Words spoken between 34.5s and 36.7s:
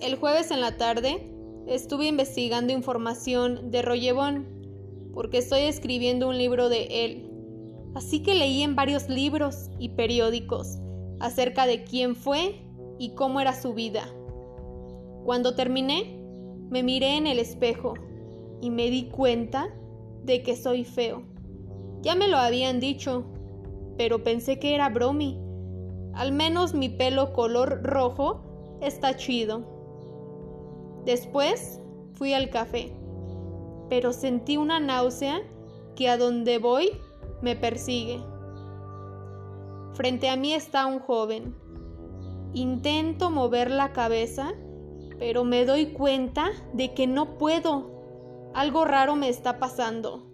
una náusea que a donde